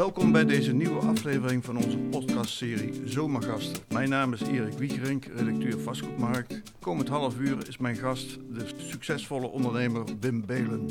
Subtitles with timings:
[0.00, 3.82] Welkom bij deze nieuwe aflevering van onze podcastserie Zomergasten.
[3.88, 6.62] Mijn naam is Erik Wiegerink, redacteur Vastgoedmarkt.
[6.78, 10.88] Komend half uur is mijn gast de succesvolle ondernemer Wim Belen.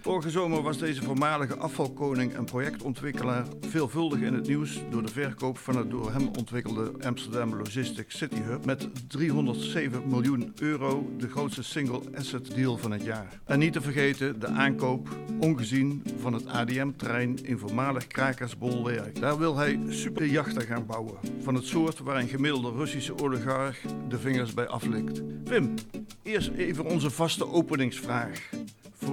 [0.00, 5.58] Vorige zomer was deze voormalige afvalkoning en projectontwikkelaar veelvuldig in het nieuws door de verkoop
[5.58, 11.62] van het door hem ontwikkelde Amsterdam Logistics City Hub met 307 miljoen euro, de grootste
[11.62, 13.40] single asset deal van het jaar.
[13.44, 15.08] En niet te vergeten de aankoop,
[15.40, 19.20] ongezien, van het ADM-terrein in voormalig krakersbolwerk.
[19.20, 24.18] Daar wil hij superjachten gaan bouwen, van het soort waar een gemiddelde Russische oligarch de
[24.18, 25.22] vingers bij aflikt.
[25.44, 25.74] Wim,
[26.22, 28.48] eerst even onze vaste openingsvraag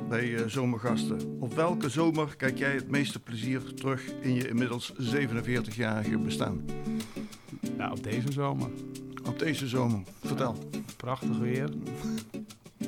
[0.03, 1.37] bij uh, zomergasten.
[1.39, 6.65] Op welke zomer kijk jij het meeste plezier terug in je inmiddels 47-jarige bestaan?
[7.77, 8.69] Nou, op deze zomer.
[9.27, 10.55] Op deze zomer, vertel.
[10.71, 11.69] Ja, prachtig weer.
[11.69, 12.87] Uh,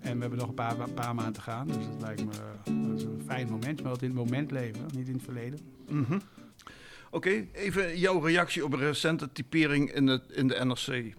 [0.00, 2.30] en we hebben nog een paar, paar maanden te gaan, dus dat lijkt me
[2.88, 3.82] dat is een fijn moment.
[3.82, 5.58] Maar dat in het moment leven, niet in het verleden.
[5.88, 6.20] Mm -hmm.
[7.10, 11.14] Oké, okay, even jouw reactie op een recente typering in de, in de NRC.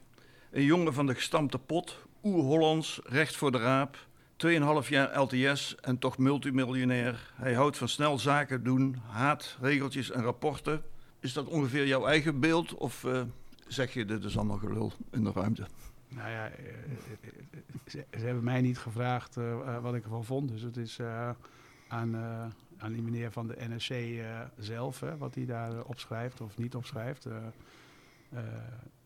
[0.52, 3.98] Een jongen van de gestampte pot, oer-Hollands, recht voor de raap
[4.38, 7.34] 2,5 jaar LTS en toch multimiljonair.
[7.36, 10.84] Hij houdt van snel zaken doen, haat regeltjes en rapporten.
[11.20, 13.22] Is dat ongeveer jouw eigen beeld of uh,
[13.68, 15.66] zeg je dit is allemaal gelul in de ruimte?
[16.08, 16.52] Nou ja,
[17.88, 20.50] ze, ze hebben mij niet gevraagd uh, wat ik ervan vond.
[20.50, 21.00] Dus het is
[21.88, 22.16] aan,
[22.78, 23.94] aan die meneer van de NSC
[24.58, 27.28] zelf, hè, wat hij daar opschrijft of niet opschrijft.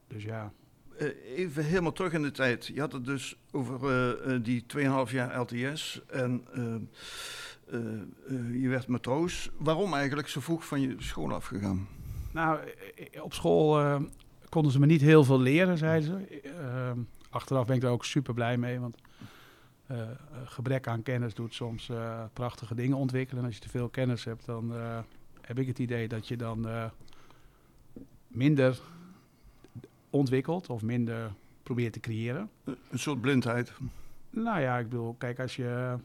[0.07, 0.51] dus ja,
[1.35, 2.65] even helemaal terug in de tijd.
[2.65, 4.65] Je had het dus over uh, uh, die
[5.07, 6.45] 2,5 jaar LTS en
[8.51, 9.49] je werd matroos.
[9.57, 11.87] Waarom eigenlijk zo vroeg van je school afgegaan?
[12.31, 12.59] Nou,
[13.21, 13.99] op school
[14.49, 16.43] konden ze me niet heel veel leren, zeiden ze.
[17.29, 18.97] achteraf ben ik er ook super blij mee, want
[20.45, 21.91] gebrek aan kennis doet soms
[22.33, 23.41] prachtige dingen ontwikkelen.
[23.41, 24.73] En als je te veel kennis hebt, dan
[25.41, 26.67] heb ik het idee dat je dan
[28.27, 28.79] minder
[30.17, 31.31] ontwikkelt of minder
[31.63, 32.49] probeert te creëren.
[32.63, 33.73] Een soort blindheid.
[34.29, 35.97] Nou ja, ik bedoel, kijk, als je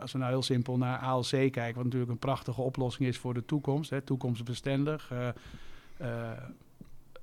[0.00, 3.34] als we nou heel simpel naar ALC kijken, wat natuurlijk een prachtige oplossing is voor
[3.34, 5.10] de toekomst, hè, toekomstbestendig.
[5.12, 5.28] Uh,
[6.00, 6.32] uh,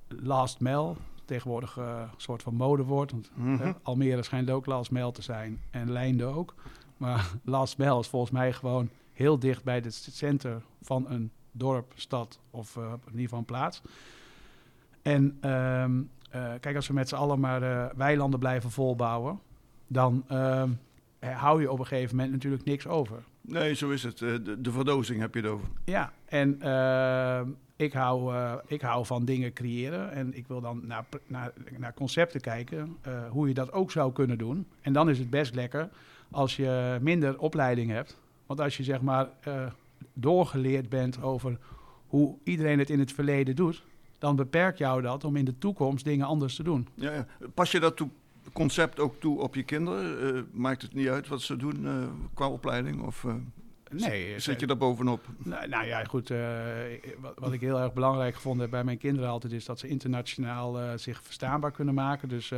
[0.08, 3.10] last mail, tegenwoordig uh, een soort van modewoord.
[3.10, 3.76] Want mm -hmm.
[3.82, 6.54] Almere schijnt ook last mail te zijn en Leinde ook.
[6.96, 11.92] Maar last mail is volgens mij gewoon heel dicht bij het centrum van een dorp,
[11.94, 13.82] stad of in ieder geval een plaats.
[15.02, 19.40] En um, uh, kijk, als we met z'n allen maar uh, weilanden blijven volbouwen,
[19.86, 20.62] dan uh,
[21.20, 23.22] hou je op een gegeven moment natuurlijk niks over.
[23.40, 24.18] Nee, zo is het.
[24.18, 25.68] De, de verdozing heb je het over.
[25.84, 26.52] Ja, en
[27.76, 28.34] ik, hou,
[28.66, 32.96] ik hou van dingen creëren en ik wil dan naar, naar, naar concepten kijken
[33.30, 34.66] hoe je dat ook zou kunnen doen.
[34.80, 35.88] En dan is het best lekker
[36.30, 38.18] als je minder opleiding hebt.
[38.46, 39.28] Want als je zeg maar
[40.12, 41.58] doorgeleerd bent over
[42.06, 43.82] hoe iedereen het in het verleden doet,
[44.18, 46.88] dan beperkt jou dat om in de toekomst dingen anders te doen.
[46.94, 47.26] Ja, ja.
[47.54, 48.08] Pas je dat toe,
[48.52, 50.34] concept ook toe op je kinderen?
[50.36, 53.02] Uh, maakt het niet uit wat ze doen uh, qua opleiding?
[53.02, 53.34] Of, uh,
[53.90, 54.40] nee.
[54.40, 55.24] Zit je daar bovenop?
[55.38, 56.28] Nou, nou ja, goed.
[57.20, 59.52] Wat, wat, ik heel erg belangrijk gevonden heb bij mijn kinderen altijd...
[59.52, 62.28] is dat ze internationaal zich verstaanbaar kunnen maken.
[62.28, 62.52] Dus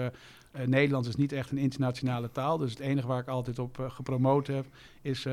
[0.67, 2.59] Nederlands is niet echt een internationale taal.
[2.59, 4.67] Dus het enige waar ik altijd op gepromoot heb...
[5.03, 5.27] is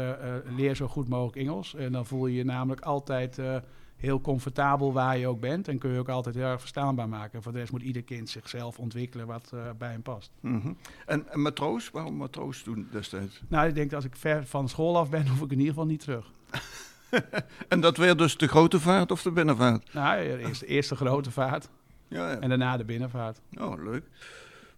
[0.55, 1.75] leer zo goed mogelijk Engels.
[1.75, 3.39] En dan voel je je namelijk altijd
[3.95, 5.67] heel comfortabel waar je ook bent.
[5.67, 7.43] En kun je ook altijd heel erg verstaanbaar maken.
[7.43, 10.31] Voor de rest moet ieder kind zichzelf ontwikkelen wat uh, bij hem past.
[10.39, 10.77] Mm -hmm.
[11.05, 11.91] en, en, matroos?
[11.91, 13.41] Waarom matroos toen destijds?
[13.47, 15.73] Nou, ik denk dat als ik ver van school af ben, hoef ik in ieder
[15.73, 16.31] geval niet terug.
[17.67, 19.93] en dat weer dus de grote vaart of de binnenvaart?
[19.93, 21.69] Nou, eerst de eerste grote vaart.
[22.07, 22.39] Ja, ja.
[22.39, 23.41] En daarna de binnenvaart.
[23.59, 24.03] Oh, leuk.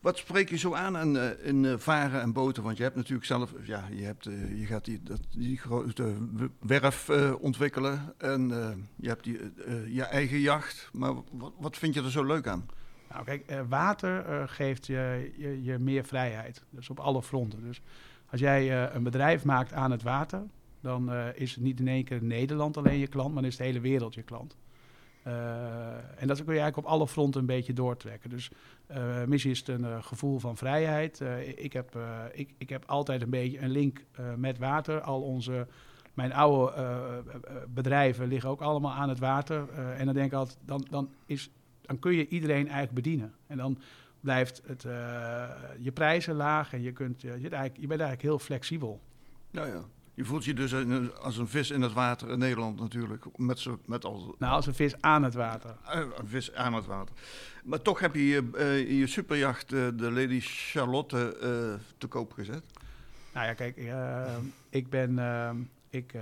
[0.07, 2.63] Wat spreek je zo aan in, uh, in uh, varen en boten?
[2.63, 6.15] Want je hebt natuurlijk zelf, ja, je, hebt, uh, je gaat die, dat, die grote
[6.59, 7.09] werf
[7.39, 8.49] ontwikkelen en
[8.95, 9.39] je hebt die,
[9.87, 10.89] je eigen jacht.
[10.93, 12.65] Maar wat, wat vind je er zo leuk aan?
[13.09, 16.63] Nou, kijk, water geeft je, je, je, meer vrijheid.
[16.69, 17.61] Dus op alle fronten.
[17.63, 17.81] Dus
[18.29, 20.43] als jij een bedrijf maakt aan het water,
[20.81, 23.79] dan is het niet in één keer Nederland alleen je klant, maar is de hele
[23.79, 24.55] wereld je klant.
[25.27, 28.29] Uh, en dat kun je eigenlijk op alle fronten een beetje doortrekken.
[28.29, 28.51] Dus
[28.91, 31.21] uh, missie is het een uh, gevoel van vrijheid.
[31.55, 31.97] ik, heb,
[32.33, 34.03] ik, ik heb altijd een beetje een link
[34.35, 35.01] met water.
[35.01, 35.67] Al onze,
[36.13, 37.23] mijn oude
[37.67, 39.69] bedrijven liggen ook allemaal aan het water.
[39.69, 41.49] en dan denk ik altijd, dan, dan, is,
[41.81, 43.33] dan kun je iedereen eigenlijk bedienen.
[43.47, 43.77] En dan
[44.19, 44.81] blijft het,
[45.79, 49.01] je prijzen laag en je, kunt, je, je bent eigenlijk heel flexibel.
[49.51, 49.83] Ja, ja.
[50.17, 50.73] Je voelt je dus
[51.15, 53.25] als een vis in het water in Nederland natuurlijk.
[53.35, 54.35] Met zo, met al...
[54.37, 55.75] Nou, als een vis aan het water.
[55.85, 57.15] Een vis aan het water.
[57.63, 62.33] Maar toch heb je je, uh, je superjacht, uh, de Lady Charlotte, uh, te koop
[62.33, 62.63] gezet.
[63.33, 63.75] Nou ja, kijk,
[64.69, 65.19] ik ben,
[65.89, 66.13] ik,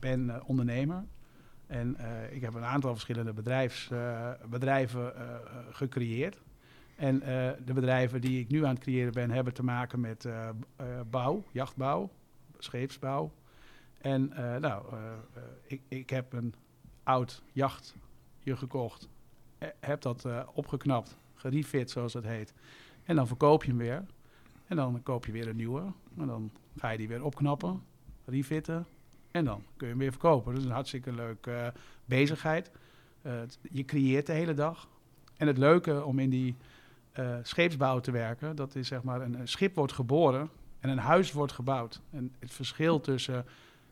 [0.00, 1.04] ben ondernemer.
[1.66, 1.96] En
[2.30, 3.90] ik heb een aantal verschillende bedrijfs,
[4.48, 5.12] bedrijven
[5.70, 6.38] gecreëerd.
[6.96, 7.18] En
[7.64, 10.28] de bedrijven die ik nu aan het creëren ben, hebben te maken met
[11.10, 12.10] bouw, jachtbouw,
[12.58, 13.32] scheepsbouw.
[13.98, 14.84] En nou,
[15.66, 16.54] ik, ik heb een
[17.02, 17.96] oud jachtje
[18.44, 19.08] gekocht,
[19.80, 22.54] heb dat opgeknapt, gerefit zoals dat heet.
[23.04, 24.04] En dan verkoop je hem weer.
[24.66, 25.82] En dan koop je weer een nieuwe.
[26.18, 27.82] En dan ga je die weer opknappen,
[28.24, 28.86] refitten.
[29.30, 30.52] En dan kun je hem weer verkopen.
[30.52, 31.72] Dat is een hartstikke leuke
[32.04, 32.70] bezigheid.
[33.70, 34.88] Je creëert de hele dag.
[35.36, 36.56] En het leuke om in die
[37.42, 40.50] scheepsbouw te werken, dat is zeg maar een, schip wordt geboren
[40.86, 42.00] en een huis wordt gebouwd.
[42.10, 43.44] En het verschil tussen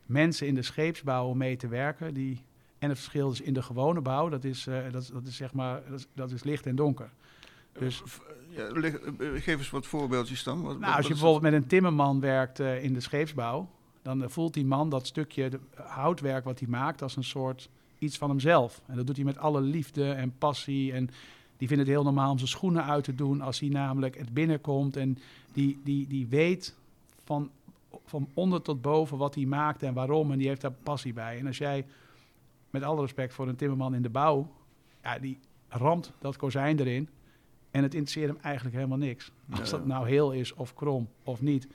[0.07, 2.43] mensen in de scheepsbouw om mee te werken, die,
[2.79, 5.83] en het verschil dus in de gewone bouw, dat is, dat, dat is zeg maar,
[5.89, 7.11] dat is, dat is licht en donker.
[7.79, 8.03] Dus,
[8.51, 8.71] ja,
[9.35, 10.63] geef eens wat voorbeeldjes dan.
[10.63, 13.69] Wat, nou, als je bijvoorbeeld met een timmerman werkt uh, in de scheepsbouw,
[14.03, 17.69] dan uh, voelt die man dat stukje houtwerk wat hij maakt als een soort
[17.99, 18.83] iets van hemzelf.
[18.87, 20.93] En dat doet hij met alle liefde en passie.
[20.93, 21.11] En
[21.57, 24.35] die vindt het heel normaal om zijn schoenen uit te doen als hij namelijk het
[24.35, 24.97] binnenkomt.
[24.97, 25.19] En
[25.53, 26.75] die, die, die weet
[27.25, 27.51] van,
[28.05, 30.33] van onder tot boven wat hij maakt en waarom.
[30.33, 31.39] En die heeft daar passie bij.
[31.39, 31.87] En als jij,
[32.71, 34.53] met alle respect voor een timmerman in de bouw,
[35.03, 35.39] ja, die
[35.69, 37.09] ramt dat kozijn erin.
[37.71, 39.31] En het interesseert hem eigenlijk helemaal niks.
[39.61, 41.69] Als dat nou heel is of krom of niet.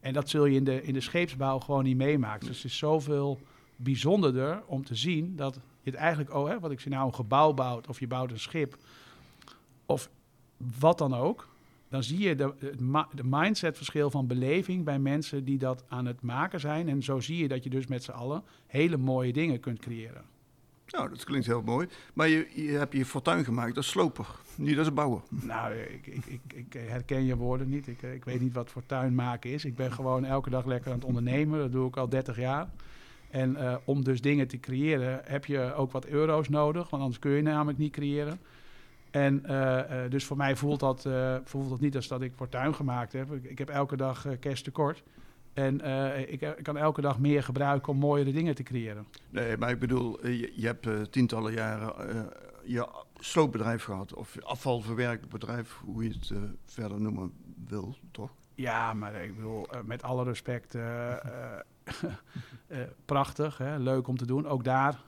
[0.00, 2.46] En dat zul je in de, in de scheepsbouw gewoon niet meemaken.
[2.46, 3.38] Dus het is zoveel
[3.76, 7.14] bijzonderder om te zien dat je het eigenlijk, oh, hè, wat ik zie nou, een
[7.14, 8.76] gebouw bouwt of je bouwt een schip
[9.86, 10.10] of
[10.78, 11.48] wat dan ook.
[11.94, 12.54] Dan zie je de,
[13.14, 16.88] de mindsetverschil van beleving bij mensen die dat aan het maken zijn.
[16.88, 20.22] En zo zie je dat je dus met z'n allen hele mooie dingen kunt creëren.
[20.86, 21.88] Nou, dat klinkt heel mooi.
[22.14, 25.20] Maar je, je hebt je fortuin gemaakt als sloper, niet als bouwer.
[25.28, 27.86] Nou, ik, ik, ik, ik herken je woorden niet.
[27.86, 29.64] Ik, ik weet niet wat fortuin maken is.
[29.64, 31.58] Ik ben gewoon elke dag lekker aan het ondernemen.
[31.58, 32.68] Dat doe ik al 30 jaar.
[33.30, 37.20] En uh, om dus dingen te creëren heb je ook wat euro's nodig, want anders
[37.20, 38.38] kun je namelijk niet creëren.
[39.14, 41.08] En uh, uh, dus voor mij voelt dat,
[41.44, 43.32] voelt dat niet als dat ik fortuin gemaakt heb.
[43.32, 45.02] Ik, ik heb elke dag cash tekort.
[45.54, 49.06] En uh, ik, ik, kan elke dag meer gebruiken om mooiere dingen te creëren.
[49.30, 52.22] Nee, maar ik bedoel, eh, je, je hebt uh, tientallen jaren uh,
[52.64, 54.14] je sloopbedrijf gehad.
[54.14, 56.32] Of afvalverwerkbedrijf, hoe je het
[56.64, 57.32] verder noemen
[57.68, 58.30] wil, toch?
[58.54, 60.76] Ja, maar ik bedoel, met alle respect,
[63.04, 64.46] prachtig, hè, leuk om te doen.
[64.46, 65.00] Ook daar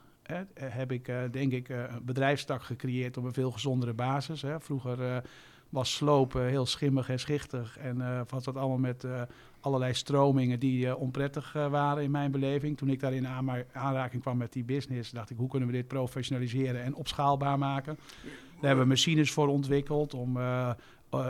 [0.54, 4.42] heb ik, denk ik, een bedrijfstak gecreëerd op een veel gezondere basis.
[4.42, 4.60] Hè.
[4.60, 5.22] Vroeger
[5.68, 7.78] was slopen heel schimmig en schichtig.
[7.78, 9.22] En uh, was dat allemaal met uh,
[9.60, 12.76] allerlei stromingen die uh, onprettig waren in mijn beleving.
[12.76, 13.28] Toen ik daar in
[13.72, 17.98] aanraking kwam met die business, dacht ik, hoe kunnen we dit professionaliseren en opschaalbaar maken?
[18.22, 20.38] Daar hebben we machines voor ontwikkeld om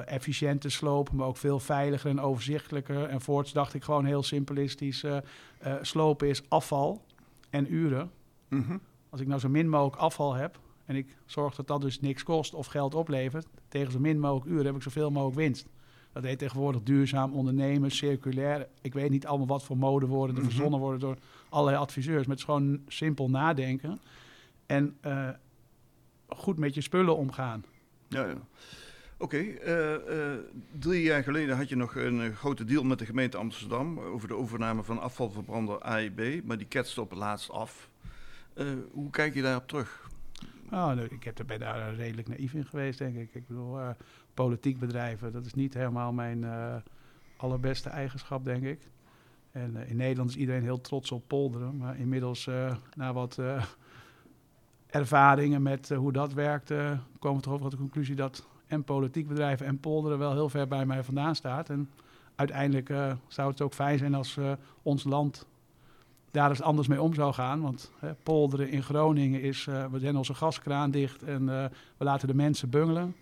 [0.06, 3.04] efficiënt te slopen, maar ook veel veiliger en overzichtelijker.
[3.04, 5.04] En voorts dacht ik gewoon heel simplistisch,
[5.80, 7.02] slopen is afval
[7.50, 8.10] en uren.
[8.48, 8.80] Mm -hmm.
[9.08, 12.22] Als ik nou zo min mogelijk afval heb, en ik zorg dat dat dus niks
[12.22, 13.46] kost of geld oplevert.
[13.68, 15.66] Tegen zo min mogelijk uren heb ik zoveel mogelijk winst.
[16.12, 18.68] Dat heet tegenwoordig duurzaam ondernemen, circulair.
[18.80, 21.16] Ik weet niet allemaal wat voor modewoorden er mm verzonnen worden door
[21.48, 22.26] allerlei adviseurs.
[22.26, 24.00] Maar het is gewoon simpel nadenken.
[24.66, 25.28] En uh,
[26.28, 27.64] goed met je spullen omgaan.
[28.08, 28.34] Ja, ja.
[29.18, 30.34] Oké, okay, uh, uh,
[30.78, 34.34] drie jaar geleden had je nog een grote deal met de gemeente Amsterdam over de
[34.34, 37.90] overname van afvalverbrander AIB, maar die ketste op het laatst af.
[38.90, 40.08] Hoe kijk je daarop terug?
[40.72, 43.34] Oh, ik heb, ben daar redelijk naïef in geweest, denk ik.
[43.34, 43.88] Ik bedoel, uh,
[44.34, 46.76] politiek bedrijven, dat is niet helemaal mijn uh,
[47.36, 48.80] allerbeste eigenschap, denk ik.
[49.50, 51.76] En in Nederland is iedereen heel trots op polderen.
[51.76, 52.48] Maar inmiddels,
[52.94, 53.40] na wat
[54.86, 56.68] ervaringen met hoe dat werkt,
[57.18, 60.48] komen we toch over tot de conclusie dat en politiek bedrijven en polderen wel heel
[60.48, 61.70] ver bij mij vandaan staat.
[61.70, 61.90] En
[62.34, 62.88] uiteindelijk
[63.28, 64.38] zou het ook fijn zijn als
[64.82, 65.46] ons land
[66.36, 67.60] daar eens anders mee om zou gaan.
[67.60, 71.64] Want hè, polderen in Groningen is, uh, we zijn onze gaskraan dicht en uh,
[71.96, 73.14] we laten de mensen bungelen.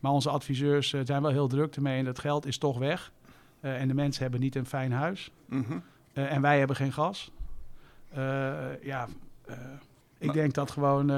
[0.00, 3.12] Maar onze adviseurs uh, zijn wel heel druk ermee en dat geld is toch weg.
[3.60, 5.30] en de mensen hebben niet een fijn huis.
[5.46, 5.82] Mm -hmm.
[6.12, 7.30] en wij hebben geen gas.
[8.82, 9.08] ja,
[10.18, 11.10] ik denk dat gewoon,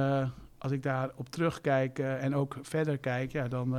[0.59, 3.71] als ik daarop terugkijk en ook verder kijk, ja, dan,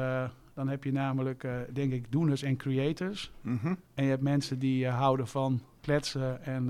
[0.54, 3.32] dan heb je namelijk, denk ik, doeners en creators.
[3.42, 3.78] Mm -hmm.
[3.94, 6.70] En je hebt mensen die houden van kletsen en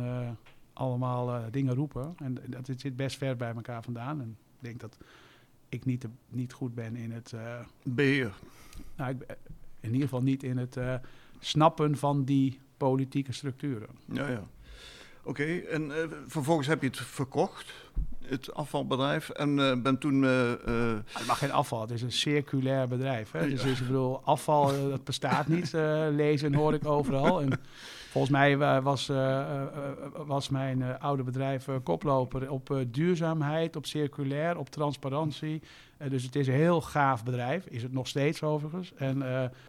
[0.79, 2.15] allemaal uh, dingen roepen.
[2.17, 4.21] En dat het zit best ver bij elkaar vandaan.
[4.21, 4.98] En ik denk dat
[5.69, 7.31] ik niet, niet goed ben in het...
[7.36, 8.33] Uh, Beheer.
[8.95, 9.38] Nou, ik,
[9.79, 10.95] in ieder geval niet in het uh,
[11.39, 13.89] snappen van die politieke structuren.
[14.05, 14.48] Ja, ja.
[15.24, 15.91] Oké, okay, en
[16.27, 17.74] vervolgens heb je het verkocht,
[18.25, 20.21] het afvalbedrijf, en ben toen...
[20.21, 23.31] het mag geen afval, het is een circulair bedrijf.
[23.31, 23.50] Hè?
[23.50, 25.71] Dus, dus ik bedoel, afval, dat bestaat niet,
[26.12, 27.41] lezen hoor ik overal.
[27.41, 27.59] En,
[28.10, 29.12] Volgens mij was,
[30.25, 35.62] was mijn oude bedrijf koploper op duurzaamheid, op circulair, op transparantie.
[36.10, 38.94] dus het is een heel gaaf bedrijf, is het nog steeds overigens.
[38.96, 39.24] En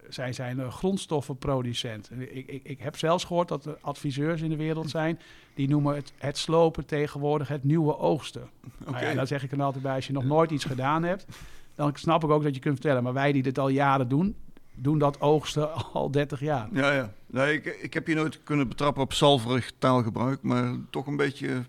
[0.08, 2.10] zij zijn grondstoffenproducent.
[2.18, 5.18] Ik, ik, ik heb zelfs gehoord dat er adviseurs in de wereld zijn
[5.54, 8.50] die noemen het, het slopen tegenwoordig het nieuwe oogsten.
[8.80, 8.92] Okay.
[8.92, 11.26] Nou ja, dan zeg ik er altijd bij, als je nog nooit iets gedaan hebt,
[11.74, 13.02] dan snap ik ook dat je kunt vertellen.
[13.02, 14.36] Maar wij die dit al jaren doen,
[14.82, 16.68] doen dat oogsten al 30 jaar.
[16.72, 17.12] Ja, ja.
[17.26, 21.64] Nee, ik, ik heb je nooit kunnen betrappen op salverig taalgebruik, maar toch een beetje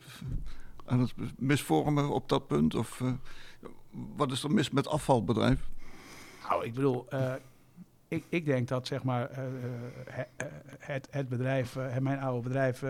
[0.86, 2.75] aan het misvormen op dat punt?
[2.75, 3.12] Of uh,
[4.15, 5.70] wat is er mis met afvalbedrijf?
[6.50, 7.34] Nou, ik bedoel, uh,
[8.08, 9.38] ik, ik denk dat zeg maar uh,
[10.80, 12.84] het, het bedrijf, mijn oude bedrijf,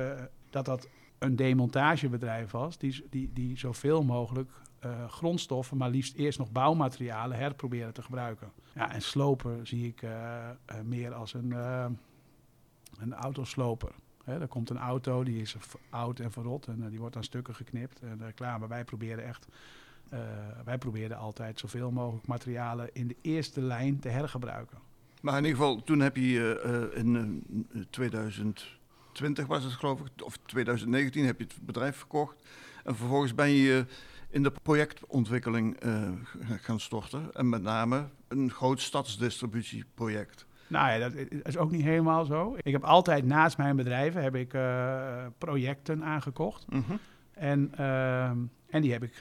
[0.49, 0.87] dat dat
[1.19, 4.51] een demontagebedrijf was, die, die, die zoveel mogelijk
[4.85, 8.51] uh, grondstoffen, maar liefst eerst nog bouwmaterialen herproberen te gebruiken.
[8.73, 11.51] Ja, en slopen zie ik uh, uh, meer als een,
[12.99, 13.91] een autosloper.
[14.25, 15.55] Er komt een auto, die is
[15.89, 18.59] oud en verrot en die wordt aan stukken geknipt en klaar.
[18.59, 19.47] Maar wij proberen echt,
[20.63, 24.77] wij proberen altijd zoveel mogelijk materialen in de eerste lijn te hergebruiken.
[25.21, 27.43] Maar in ieder geval, toen heb je in
[27.89, 32.35] 2020 was het geloof ik, of 2019 heb je het bedrijf verkocht.
[32.83, 33.85] En vervolgens ben je
[34.31, 36.09] in de projectontwikkeling uh,
[36.61, 37.29] gaan storten.
[37.33, 40.45] En met name een groot stadsdistributieproject.
[40.67, 42.55] Nou ja, dat is ook niet helemaal zo.
[42.61, 46.65] Ik heb altijd naast mijn bedrijven heb ik, uh, projecten aangekocht.
[46.69, 46.99] Mm -hmm.
[47.31, 48.25] En, uh,
[48.69, 49.13] en die heb ik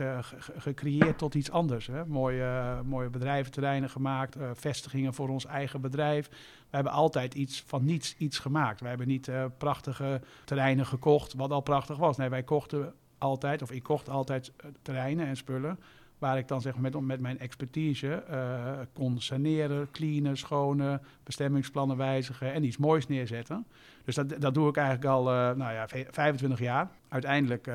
[0.57, 1.87] gecreëerd tot iets anders.
[1.87, 2.07] Hè.
[2.07, 6.29] Mooie, mooie bedrijventerreinen gemaakt, vestigingen voor ons eigen bedrijf.
[6.71, 8.81] We hebben altijd iets van niets iets gemaakt.
[8.81, 12.17] Wij hebben niet prachtige terreinen gekocht, wat al prachtig was.
[12.17, 15.79] Nee, wij kochten altijd, of ik kocht altijd eh, terreinen en spullen.
[16.19, 22.53] Waar ik dan zeg met, met mijn expertise uh, kon saneren, cleanen, schonen, bestemmingsplannen wijzigen
[22.53, 23.67] en iets moois neerzetten.
[24.05, 26.91] Dus dat, dat doe ik eigenlijk al uh, nou ja, 25 jaar.
[27.09, 27.71] Uiteindelijk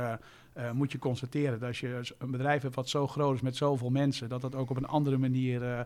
[0.74, 3.90] moet je constateren dat als je een bedrijf hebt wat zo groot is met zoveel
[3.90, 5.86] mensen, dat dat ook op een andere manier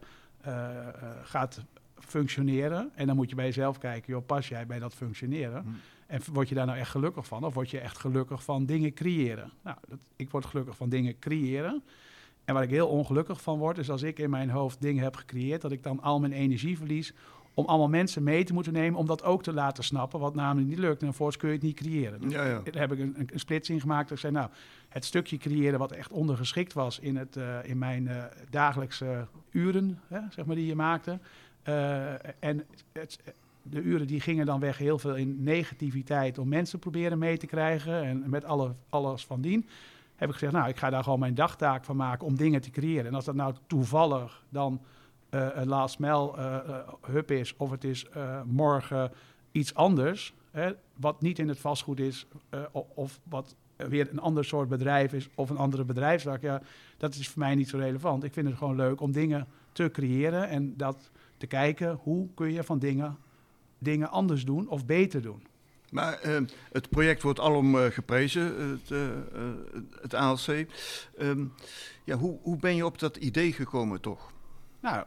[1.24, 1.62] gaat
[1.96, 2.92] functioneren.
[2.96, 5.62] En dan moet je bij jezelf kijken, joh, pas jij bij dat functioneren?
[5.62, 5.70] Hm.
[6.10, 7.44] En word je daar nou echt gelukkig van?
[7.44, 9.52] Of word je echt gelukkig van dingen creëren?
[9.64, 11.84] Nou, dat, ik word gelukkig van dingen creëren.
[12.46, 15.16] En waar ik heel ongelukkig van word, is als ik in mijn hoofd dingen heb
[15.16, 17.14] gecreëerd, dat ik dan al mijn energie verlies
[17.54, 20.68] om allemaal mensen mee te moeten nemen om dat ook te laten snappen, wat namelijk
[20.68, 21.02] niet lukt.
[21.02, 22.22] En vervolgens kun je het niet creëren.
[22.22, 22.62] Dus ja, ja.
[22.64, 24.10] Daar heb ik een, een, splitsing gemaakt.
[24.10, 24.50] Dat ik zei, nou,
[24.88, 30.00] het stukje creëren wat echt ondergeschikt was in, het, uh, in mijn uh, dagelijkse uren,
[30.08, 31.20] hè, zeg maar, die je maakte.
[31.68, 33.20] Uh, en het,
[33.70, 37.46] de uren die gingen dan weg heel veel in negativiteit om mensen proberen mee te
[37.46, 39.68] krijgen en met alle, alles van dien.
[40.16, 42.70] Heb ik gezegd, nou, ik ga daar gewoon mijn dagtaak van maken om dingen te
[42.70, 43.06] creëren.
[43.06, 44.82] En als dat nou toevallig dan
[45.32, 48.06] uh, een last mail uh, uh, hub is of het is
[48.46, 49.12] morgen
[49.52, 52.28] iets anders, hè, wat niet in het vastgoed is
[52.94, 56.62] of wat weer een ander soort bedrijf is of een andere bedrijfstak, ja,
[56.98, 58.24] dat is voor mij niet zo relevant.
[58.24, 62.52] Ik vind het gewoon leuk om dingen te creëren en dat te kijken hoe kun
[62.52, 63.18] je van dingen
[63.80, 65.48] dingen anders doen of beter doen.
[65.92, 69.08] Maar uh, het project wordt alom uh, geprezen, het, uh,
[70.02, 70.48] het ALC.
[70.48, 70.68] Um,
[71.18, 71.46] ehm,
[72.04, 74.32] ja, hoe, hoe ben je op dat idee gekomen toch?
[74.82, 75.06] Nou,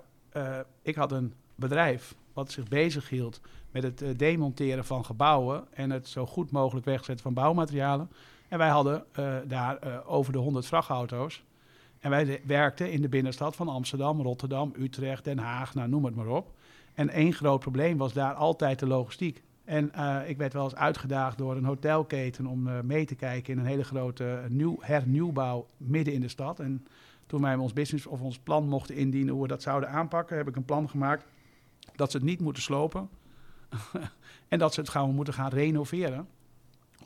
[0.82, 6.26] ik had een bedrijf wat zich bezighield met het demonteren van gebouwen en het zo
[6.26, 8.10] goed mogelijk wegzetten van bouwmaterialen.
[8.48, 9.04] En wij hadden
[9.48, 11.44] daar over de 100 vrachtauto's.
[12.00, 16.14] En wij werkten in de binnenstad van Amsterdam, Rotterdam, Utrecht, Den Haag, nou noem het
[16.14, 16.54] maar op.
[16.94, 19.42] En één groot probleem was daar altijd de logistiek.
[19.64, 23.52] En uh, ik werd wel eens uitgedaagd door een hotelketen om uh, mee te kijken
[23.52, 26.60] in een hele grote nieuw, hernieuwbouw midden in de stad.
[26.60, 26.86] En
[27.26, 30.48] toen wij ons business of ons plan mochten indienen hoe we dat zouden aanpakken, heb
[30.48, 31.26] ik een plan gemaakt
[31.96, 33.08] dat ze het niet moeten slopen.
[34.48, 36.28] en dat ze het gewoon moeten gaan renoveren.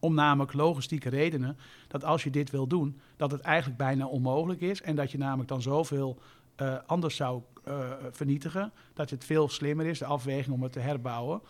[0.00, 1.56] Om namelijk logistieke redenen
[1.88, 4.82] dat als je dit wil doen, dat het eigenlijk bijna onmogelijk is.
[4.82, 6.18] En dat je namelijk dan zoveel
[6.62, 8.72] uh, anders zou uh, vernietigen.
[8.94, 11.40] Dat het veel slimmer is, de afweging om het te herbouwen.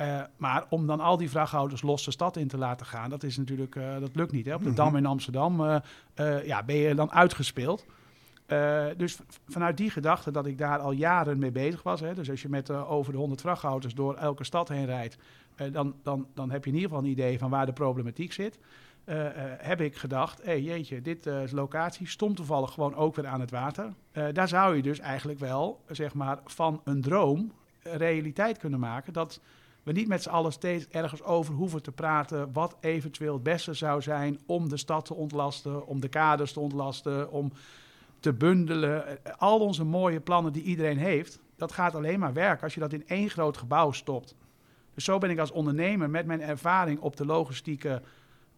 [0.00, 3.22] Uh, maar om dan al die vrachthouders los de stad in te laten gaan, dat
[3.22, 4.46] is natuurlijk, dat lukt niet.
[4.46, 4.54] Hè?
[4.54, 5.82] Op de Dam in Amsterdam
[6.44, 7.86] ja, ben je dan uitgespeeld.
[8.96, 12.00] dus vanuit die gedachte dat ik daar al jaren mee bezig was.
[12.00, 12.14] Hè?
[12.14, 15.16] Dus als je met over de 100 vrachthouders door elke stad heen rijdt,
[15.72, 18.58] dan, dan, dan heb je in ieder geval een idee van waar de problematiek zit.
[19.10, 23.14] Uh, uh, heb ik gedacht, hé hey, jeetje, dit uh, locatie stond toevallig gewoon ook
[23.14, 23.92] weer aan het water.
[24.32, 27.52] daar zou je dus eigenlijk wel, zeg maar, van een droom
[27.82, 29.12] realiteit kunnen maken.
[29.12, 29.40] Dat
[29.82, 33.74] we niet met z'n allen steeds ergens over hoeven te praten wat eventueel het beste
[33.74, 37.52] zou zijn om de stad te ontlasten, om de kaders te ontlasten, om
[38.20, 39.18] te bundelen.
[39.38, 42.92] Al onze mooie plannen die iedereen heeft, dat gaat alleen maar werken als je dat
[42.92, 44.34] in één groot gebouw stopt.
[44.94, 48.02] Dus zo ben ik als ondernemer met mijn ervaring op de logistieke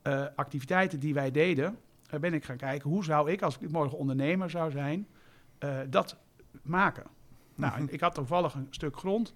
[0.02, 1.78] uh, activiteiten die wij deden,
[2.14, 5.06] uh, ben ik gaan kijken hoe zou ik, als ik morgen ondernemer zou zijn,
[5.58, 6.16] uh, dat
[6.62, 7.04] maken.
[7.54, 9.34] Nou, en ik had toevallig een stuk grond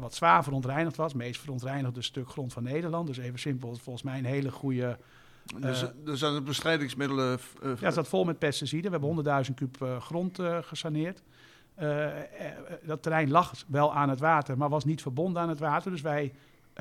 [0.00, 3.06] wat zwaar verontreinigd was, het meest verontreinigde stuk grond van Nederland.
[3.06, 4.98] Dus even simpel, volgens mij een hele goede
[5.58, 7.38] dus, er zijn bestrijdingsmiddelen.
[7.62, 8.90] Uh, ja, het zat vol met pesticiden.
[8.90, 11.22] We hebben 100.000 kub uh, grond uh, gesaneerd.
[12.82, 15.90] dat terrein lag wel aan het water, maar was niet verbonden aan het water.
[15.90, 16.32] Dus wij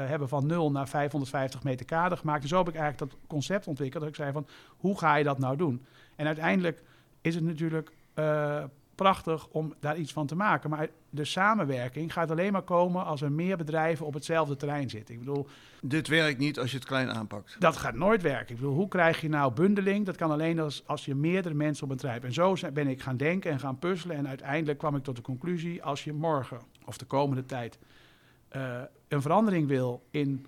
[0.07, 2.41] hebben van 0 naar 550 meter kade gemaakt.
[2.41, 4.01] Dus zo heb ik eigenlijk dat concept ontwikkeld.
[4.01, 5.85] Dat ik zei van, hoe ga je dat nou doen?
[6.15, 6.83] En uiteindelijk
[7.21, 7.91] is het natuurlijk
[8.99, 10.69] prachtig om daar iets van te maken.
[10.69, 15.13] Maar de samenwerking gaat alleen maar komen als er meer bedrijven op hetzelfde terrein zitten.
[15.13, 15.47] Ik bedoel,
[15.81, 17.55] Dit werkt niet als je het klein aanpakt.
[17.59, 18.49] Dat gaat nooit werken.
[18.49, 20.05] Ik bedoel, hoe krijg je nou bundeling?
[20.05, 22.23] Dat kan alleen als, als je meerdere mensen op een bedrijf.
[22.23, 24.15] En zo ben ik gaan denken en gaan puzzelen.
[24.15, 27.79] En uiteindelijk kwam ik tot de conclusie: als je morgen of de komende tijd
[28.55, 30.45] uh, een verandering wil in,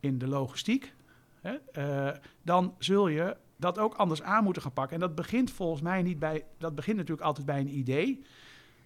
[0.00, 0.94] in de logistiek,
[1.40, 4.94] hè, uh, dan zul je dat ook anders aan moeten gaan pakken.
[4.94, 6.44] En dat begint volgens mij niet bij.
[6.58, 8.22] Dat begint natuurlijk altijd bij een idee.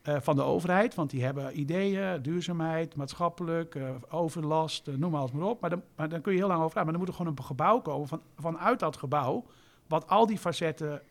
[0.08, 3.78] Uh, van de overheid, want die hebben ideeën, duurzaamheid, maatschappelijk,
[4.08, 5.60] overlast, noem maar alles maar op.
[5.60, 6.90] Maar dan, maar dan kun je heel lang over praten.
[6.90, 8.08] Maar dan moet er gewoon een gebouw komen.
[8.08, 9.44] Van, vanuit dat gebouw,
[9.86, 11.02] wat al die facetten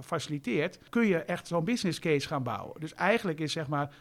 [0.00, 2.80] faciliteert, kun je echt zo'n business case gaan bouwen.
[2.80, 3.94] Dus eigenlijk is zeg maar,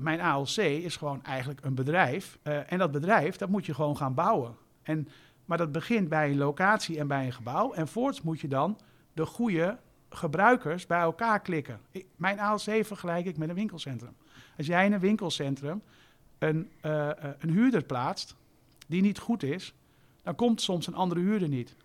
[0.00, 2.38] mijn ALC is gewoon eigenlijk een bedrijf.
[2.42, 4.56] en dat bedrijf, dat moet je gewoon gaan bouwen.
[4.82, 5.08] En
[5.46, 7.72] maar dat begint bij een locatie en bij een gebouw.
[7.72, 8.78] En voorts moet je dan
[9.12, 9.78] de goede
[10.10, 11.80] gebruikers bij elkaar klikken.
[11.90, 14.16] Ik, mijn ALC vergelijk ik met een winkelcentrum.
[14.56, 15.82] Als jij in een winkelcentrum
[16.38, 16.70] een,
[17.38, 18.34] een huurder plaatst
[18.86, 19.74] die niet goed is,
[20.22, 21.76] dan komt soms een andere huurder niet.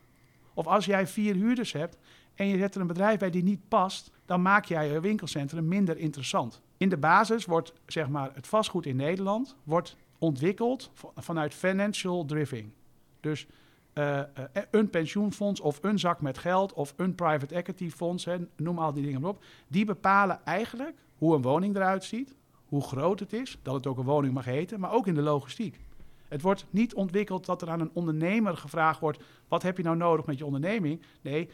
[0.54, 1.98] Of als jij vier huurders hebt
[2.42, 5.68] en je zet er een bedrijf bij die niet past, dan maak jij je winkelcentrum
[5.68, 6.62] minder interessant.
[6.78, 12.72] In de basis wordt zeg maar, het vastgoed in Nederland wordt ontwikkeld vanuit financial driving.
[13.20, 13.48] Dus
[13.94, 14.24] uh, uh,
[14.72, 19.04] een pensioenfonds of een zak met geld of een private equity fonds, noem al die
[19.04, 23.58] dingen maar op, die bepalen eigenlijk hoe een woning eruit ziet, hoe groot het is,
[23.62, 25.80] dat het ook een woning mag heten, maar ook in de logistiek.
[26.28, 29.98] Het wordt niet ontwikkeld dat er aan een ondernemer gevraagd wordt: wat heb je nou
[29.98, 31.02] nodig met je onderneming?
[31.22, 31.50] Nee,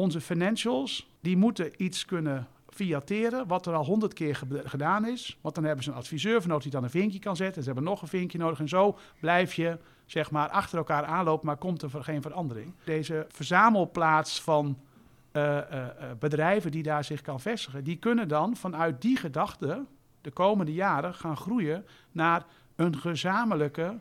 [0.00, 5.38] onze financials die moeten iets kunnen fiateren, wat er al honderd keer gedaan is.
[5.40, 7.62] Want dan hebben ze een adviseur van die dan een vinkje kan zetten.
[7.62, 11.44] Ze hebben nog een vinkje nodig en zo blijf je zeg maar, achter elkaar aanloopt,
[11.44, 12.74] maar komt er geen verandering.
[12.84, 14.78] Deze verzamelplaats van
[15.32, 15.86] uh, uh,
[16.18, 19.84] bedrijven die daar zich kan vestigen, die kunnen dan vanuit die gedachte
[20.20, 24.00] de komende jaren gaan groeien naar een gezamenlijke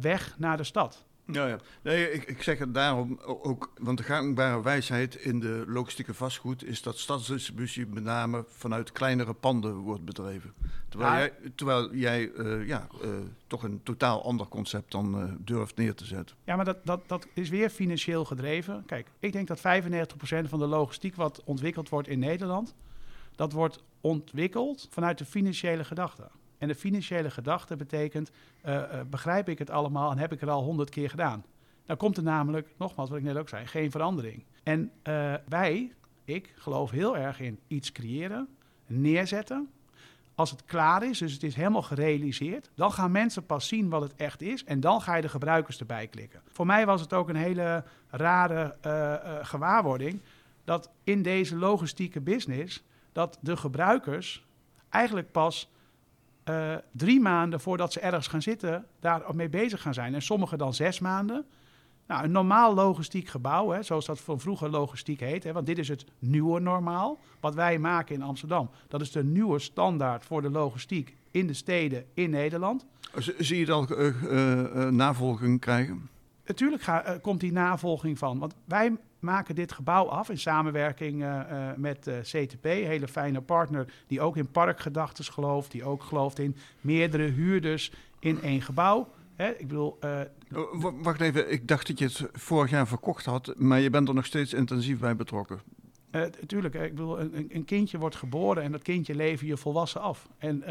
[0.00, 1.04] weg naar de stad.
[1.34, 1.58] Ja, ja.
[1.82, 6.64] Nee, ik, ik zeg het daarom ook, want de gangbare wijsheid in de logistieke vastgoed
[6.64, 10.52] is dat stadsdistributie met name vanuit kleinere panden wordt bedreven.
[10.88, 13.10] Terwijl jij, terwijl jij uh, ja, uh,
[13.46, 16.36] toch een totaal ander concept dan uh, durft neer te zetten.
[16.44, 18.82] Ja, maar dat, dat, dat is weer financieel gedreven.
[18.86, 19.62] Kijk, ik denk dat 95%
[20.48, 22.74] van de logistiek wat ontwikkeld wordt in Nederland,
[23.36, 26.30] dat wordt ontwikkeld vanuit de financiële gedachte.
[26.60, 28.30] En de financiële gedachte betekent,
[28.64, 31.44] uh, uh, begrijp ik het allemaal en heb ik het al honderd keer gedaan.
[31.86, 34.44] Dan komt er namelijk, nogmaals wat ik net ook zei, geen verandering.
[34.62, 35.92] En uh, wij,
[36.24, 38.48] ik geloof heel erg in iets creëren,
[38.86, 39.70] neerzetten.
[40.34, 44.02] Als het klaar is, dus het is helemaal gerealiseerd, dan gaan mensen pas zien wat
[44.02, 46.42] het echt is en dan ga je de gebruikers erbij klikken.
[46.48, 48.76] Voor mij was het ook een hele rare
[49.42, 50.20] gewaarwording
[50.64, 54.44] dat in deze logistieke business, dat de gebruikers
[54.88, 55.70] eigenlijk pas
[56.44, 60.14] uh, drie maanden voordat ze ergens gaan zitten, daar mee bezig gaan zijn.
[60.14, 61.44] En sommigen dan zes maanden.
[62.06, 65.78] Nou, een normaal logistiek gebouw, hè, zoals dat van vroeger logistiek heet, hè, want dit
[65.78, 68.70] is het nieuwe normaal, wat wij maken in Amsterdam.
[68.88, 72.86] Dat is de nieuwe standaard voor de logistiek in de steden in Nederland.
[73.38, 76.08] Zie je dan uh, uh, navolging krijgen?
[76.46, 78.38] Natuurlijk komt die navolging van.
[78.38, 83.08] Want wij maken dit gebouw af in samenwerking uh, uh, met uh, CTP, een hele
[83.08, 88.62] fijne partner die ook in parkgedachtes gelooft, die ook gelooft in meerdere huurders in één
[88.62, 89.08] gebouw.
[89.36, 89.98] Hè, ik bedoel.
[91.02, 94.14] Wacht even, ik dacht dat je het vorig jaar verkocht had, maar je bent er
[94.14, 95.60] nog steeds intensief bij betrokken.
[96.46, 100.28] Tuurlijk, ik bedoel, een, een, kindje wordt geboren en dat kindje leven je volwassen af.
[100.38, 100.64] En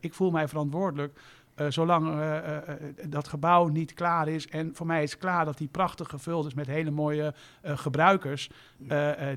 [0.00, 1.20] ik voel mij verantwoordelijk
[1.68, 2.58] zolang uh, uh,
[3.08, 4.48] dat gebouw niet klaar is.
[4.48, 8.50] En voor mij is klaar dat die prachtig gevuld is met hele mooie gebruikers.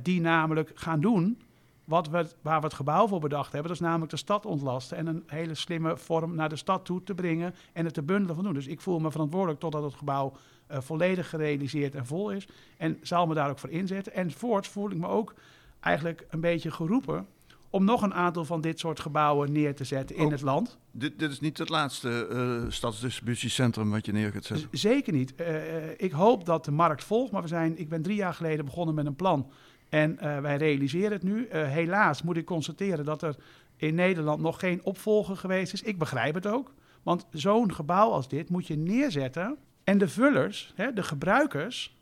[0.02, 1.42] die namelijk gaan doen
[1.86, 3.72] wat we, waar we het gebouw voor bedacht hebben.
[3.72, 4.98] Dat is namelijk de stad ontlasten.
[4.98, 7.56] En een hele slimme vorm naar de stad toe te brengen.
[7.74, 8.54] En het te bundelen van doen.
[8.54, 10.34] Dus ik voel me verantwoordelijk totdat het gebouw
[10.68, 12.48] volledig gerealiseerd en vol is.
[12.78, 14.14] En zal me daar ook voor inzetten.
[14.14, 15.34] En voorts voel ik me ook
[15.80, 17.28] eigenlijk een beetje geroepen
[17.74, 20.32] om nog een aantal van dit soort gebouwen neer te zetten in Oh.
[20.32, 20.78] het land.
[20.92, 24.68] Dit, dit is niet het laatste eh, stadsdistributiecentrum wat je neer gaat zetten.
[24.72, 25.36] Z- Zeker niet.
[25.36, 28.34] Eh, eh, ik hoop dat de markt volgt, maar we zijn, ik ben drie jaar
[28.34, 29.50] geleden begonnen met een plan.
[29.90, 31.48] En wij realiseren het nu.
[31.50, 33.36] Helaas moet ik constateren dat er
[33.78, 35.82] in Nederland nog geen opvolger geweest is.
[35.82, 36.74] Ik begrijp het ook.
[37.04, 39.58] Want zo'n gebouw als dit moet je neerzetten.
[39.84, 41.98] En de vullers, hè, de gebruikers,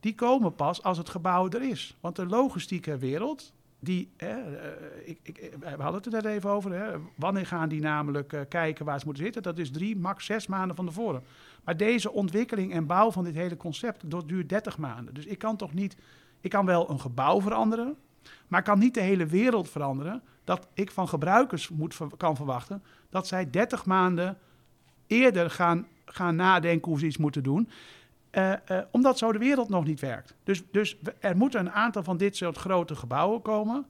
[0.00, 1.96] die komen pas als het gebouw er is.
[2.00, 3.52] Want de logistieke wereld,
[3.84, 6.72] die, hè, eh, ik, ik, we hadden het er net even over.
[6.72, 9.42] Hè, wanneer gaan die namelijk eh, kijken waar ze moeten zitten?
[9.42, 11.22] Dat is drie, max zes maanden van tevoren.
[11.64, 15.14] Maar deze ontwikkeling en bouw van dit hele concept, dat duurt 30 maanden.
[15.14, 15.96] Dus ik kan toch niet,
[16.40, 17.96] ik kan wel een gebouw veranderen,
[18.48, 20.22] maar ik kan niet de hele wereld veranderen.
[20.44, 24.38] Dat ik van gebruikers moet, kan verwachten dat zij 30 maanden
[25.06, 27.68] eerder gaan, gaan nadenken hoe ze iets moeten doen.
[28.34, 30.34] Eh, eh, omdat zo de wereld nog niet werkt.
[30.44, 33.86] Dus, dus er moeten een aantal van dit soort grote gebouwen komen.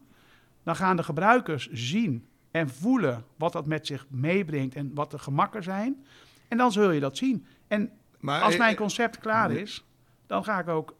[0.62, 5.18] Dan gaan de gebruikers zien en voelen wat dat met zich meebrengt en wat de
[5.18, 6.04] gemakken zijn.
[6.48, 7.46] En dan zul je dat zien.
[7.68, 9.84] En Maar als eh, mijn concept klaar is,
[10.26, 10.96] dan ga ik ook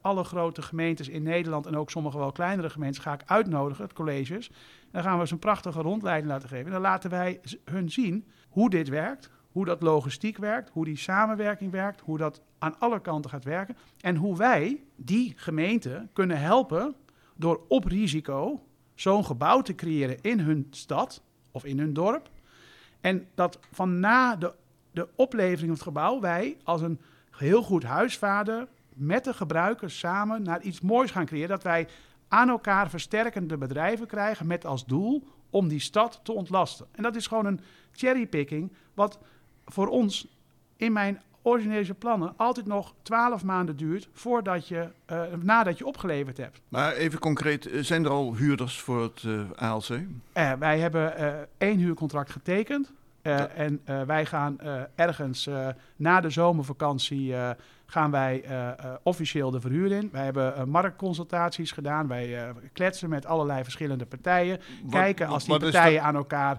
[0.00, 3.92] alle grote gemeentes in Nederland en ook sommige wel kleinere gemeentes ga ik uitnodigen, het
[3.92, 4.50] colleges.
[4.90, 6.66] Dan gaan we ze een prachtige rondleiding laten geven.
[6.66, 10.96] En dan laten wij hun zien hoe dit werkt, hoe dat logistiek werkt, hoe die
[10.96, 13.76] samenwerking werkt, hoe dat aan alle kanten gaat werken.
[14.00, 16.94] En hoe wij die gemeente kunnen helpen
[17.36, 18.62] door op risico
[18.94, 22.30] zo'n gebouw te creëren in hun stad of in hun dorp.
[23.00, 24.52] En dat van na de,
[24.90, 30.42] de oplevering van het gebouw wij als een heel goed huisvader met de gebruikers samen
[30.42, 31.48] naar iets moois gaan creëren.
[31.48, 31.88] Dat wij
[32.28, 36.86] aan elkaar versterkende bedrijven krijgen met als doel om die stad te ontlasten.
[36.92, 37.60] En dat is gewoon een
[37.92, 39.18] cherrypicking wat
[39.70, 40.26] voor ons
[40.76, 46.36] in mijn originele plannen altijd nog twaalf maanden duurt voordat je, eh, nadat je opgeleverd
[46.36, 46.60] hebt.
[46.68, 50.00] Maar even concreet, eh, zijn er al huurders voor het eh, ALC?
[50.58, 51.14] Wij hebben
[51.58, 52.92] één huurcontract getekend.
[53.22, 53.48] Ja.
[53.48, 54.58] En wij gaan
[54.94, 55.48] ergens
[55.96, 57.34] na de zomervakantie
[57.86, 58.44] gaan wij
[59.02, 60.08] officieel de verhuur in.
[60.12, 62.06] Wij hebben marktconsultaties gedaan.
[62.08, 64.60] Wij kletsen met allerlei verschillende partijen.
[64.82, 66.58] Wat- Kijken als die partijen aan elkaar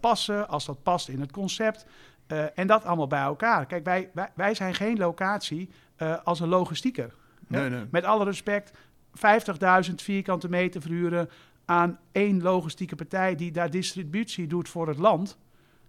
[0.00, 1.86] passen, als dat past in het concept.
[2.28, 3.66] Eh, en dat allemaal bij elkaar.
[3.66, 7.14] Kijk, wij, wij, wij zijn geen locatie eh, als een logistieker.
[7.46, 7.84] Nee, nee.
[7.90, 8.72] Met alle respect,
[9.88, 11.28] 50.000 vierkante meter verhuren
[11.64, 15.38] aan één logistieke partij die daar distributie doet voor het land.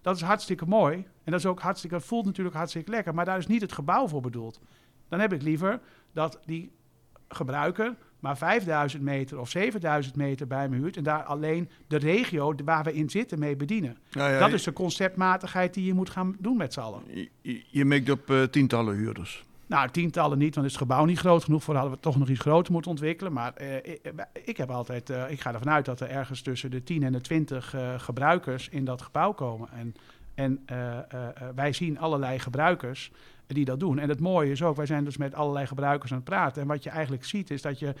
[0.00, 0.96] Dat is hartstikke mooi.
[0.96, 3.14] En dat is ook hartstikke, dat voelt natuurlijk hartstikke lekker.
[3.14, 4.60] Maar daar is niet het gebouw voor bedoeld.
[5.08, 5.80] Dan heb ik liever
[6.12, 6.72] dat die
[7.28, 10.96] gebruiker maar 5000 meter of 7000 meter bij me huurt.
[10.96, 13.96] En daar alleen de regio waar we in zitten mee bedienen.
[14.12, 17.02] Nou ja, dat is de conceptmatigheid die je moet gaan doen met z'n allen.
[17.42, 19.44] je, je- op eh, tientallen huurders.
[19.66, 21.74] Nou, tientallen niet, want is het gebouw niet groot genoeg voor.
[21.74, 23.32] Hadden we toch nog iets groter moeten ontwikkelen.
[23.32, 24.00] Maar eh, ik,
[24.44, 27.12] ik heb altijd, eh, ik ga ervan uit dat er ergens tussen de 10 en
[27.12, 29.68] de 20 eh, gebruikers in dat gebouw komen.
[29.72, 29.94] En,
[30.34, 31.22] en eh, eh, eh,
[31.54, 33.10] wij zien allerlei gebruikers
[33.54, 33.98] die dat doen.
[33.98, 36.62] En het mooie is ook, wij zijn dus met allerlei gebruikers aan het praten.
[36.62, 37.94] En wat je eigenlijk ziet is dat je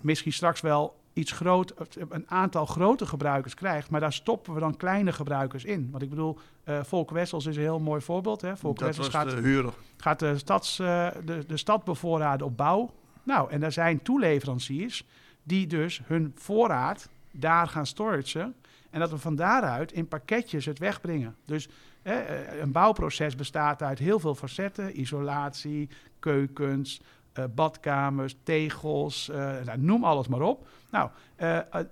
[0.00, 1.74] misschien straks wel iets groot,
[2.08, 5.88] een aantal grote gebruikers krijgt, maar daar stoppen we dan kleine gebruikers in.
[5.90, 8.40] Want ik bedoel, eh Volker Wessels is een heel mooi voorbeeld.
[8.40, 8.52] Hè?
[8.60, 12.90] Dat Wessels gaat de gaat de, stads, eh, de, de stad bevoorraden op bouw.
[13.22, 15.06] Nou, en er zijn toeleveranciers
[15.42, 18.54] die dus hun voorraad daar gaan storagen.
[18.90, 21.36] En dat we van daaruit in pakketjes het wegbrengen.
[21.44, 21.68] Dus
[22.04, 25.00] eh, een bouwproces bestaat uit heel veel facetten.
[25.00, 25.88] Isolatie,
[26.18, 27.00] keukens,
[27.32, 30.68] eh, badkamers, tegels, eh, nou, noem alles maar op.
[30.90, 31.10] Nou,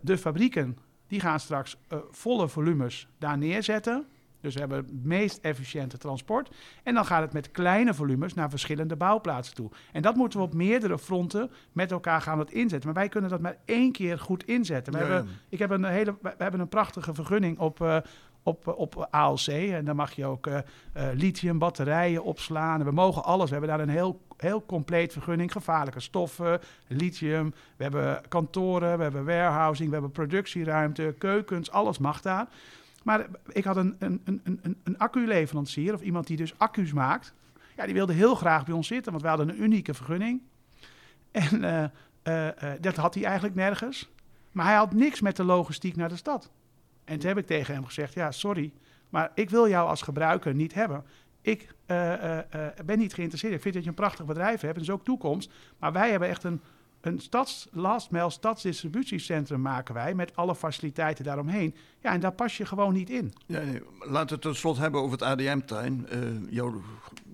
[0.01, 1.77] de fabrieken die gaan straks
[2.11, 4.07] volle volumes daar neerzetten.
[4.41, 6.51] Dus we hebben het meest efficiënte transport.
[6.83, 9.71] En dan gaat het met kleine volumes naar verschillende bouwplaatsen toe.
[9.93, 12.91] En dat moeten we op meerdere fronten met elkaar gaan dat inzetten.
[12.91, 14.93] Maar wij kunnen dat maar één keer goed inzetten.
[14.93, 15.39] We Ja, hebben, ja.
[15.49, 18.03] ik heb een hele, we hebben een prachtige vergunning op,
[18.43, 19.47] op, op ALC.
[19.47, 20.59] En dan mag je ook eh
[20.93, 22.85] eh, lithium, batterijen opslaan.
[22.85, 23.51] We mogen alles.
[23.51, 25.53] We hebben daar een heel, heel compleet vergunning.
[25.53, 27.55] Gevaarlijke stoffen, lithium.
[27.77, 31.71] We hebben kantoren, we hebben warehousing, we hebben productieruimte, keukens.
[31.71, 32.49] Alles mag daar.
[33.03, 37.35] Maar ik had een, een, een, een, acculeverancier of iemand die dus accu's maakt.
[37.77, 40.43] Ja, die wilde heel graag bij ons zitten, want we hadden een unieke vergunning.
[41.31, 41.85] En eh,
[42.23, 44.11] eh, eh, dat had hij eigenlijk nergens.
[44.53, 46.51] Maar hij had niks met de logistiek naar de stad.
[47.05, 48.73] En toen heb ik tegen hem gezegd, ja, sorry,
[49.09, 51.05] maar ik wil jou als gebruiker niet hebben.
[51.41, 53.55] Ik eh, eh, eh, ben niet geïnteresseerd.
[53.55, 55.51] Ik vind dat je een prachtig bedrijf hebt, dat is ook toekomst.
[55.79, 56.61] Maar wij hebben echt een,
[57.01, 60.15] een stads, last mile stadsdistributiecentrum maken wij...
[60.15, 61.75] met alle faciliteiten daaromheen.
[62.01, 63.33] Ja, en daar pas je gewoon niet in.
[63.47, 63.83] Ja, nee.
[64.01, 66.09] Laten we het slot hebben over het ADM-terrein.
[66.09, 66.19] Eh,
[66.51, 66.83] jouw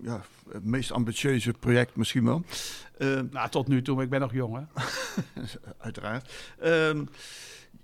[0.03, 0.21] ja,
[0.53, 2.43] het meest ambitieuze project misschien wel.
[3.31, 4.83] Nou, tot nu toe, maar ik ben nog jong, hè?
[5.79, 6.33] uiteraard.
[6.59, 7.05] Ehm,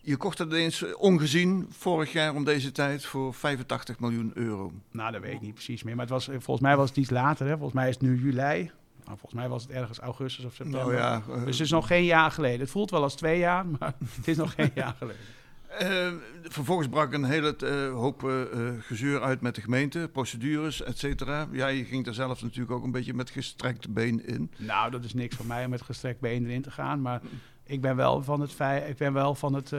[0.06, 4.72] Je kocht het eens ongezien vorig jaar om deze tijd voor 85 miljoen euro.
[4.90, 5.94] Nou, dat weet ik niet precies meer.
[5.94, 7.46] Maar het was, volgens mij was het iets later.
[7.46, 7.52] Hè?
[7.52, 8.70] Volgens mij is het nu juli.
[9.04, 10.80] Nou, volgens mij was het ergens augustus of september.
[10.80, 12.60] Nou ja, dus het is nog geen jaar geleden.
[12.60, 15.22] Het voelt wel als twee jaar, maar het is nog geen jaar geleden.
[15.82, 16.12] Uh,
[16.42, 18.46] vervolgens brak een hele uh, hoop
[18.80, 21.48] gezeur uit met de gemeente, procedures, et cetera.
[21.52, 24.50] Ja, je ging er zelf natuurlijk ook een beetje met gestrekte been in.
[24.56, 27.00] Nou, dat is niks voor mij om met gestrekt been erin te gaan.
[27.00, 27.20] Maar
[27.66, 29.72] ik ben wel van het feit, ik ben wel van het